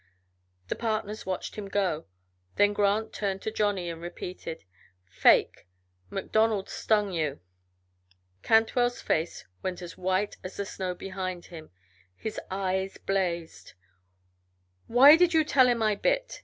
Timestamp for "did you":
15.15-15.43